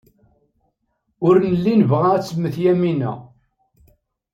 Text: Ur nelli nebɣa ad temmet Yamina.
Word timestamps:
Ur 1.27 1.35
nelli 1.45 1.73
nebɣa 1.81 2.05
ad 2.13 2.23
temmet 2.25 2.55
Yamina. 2.63 3.11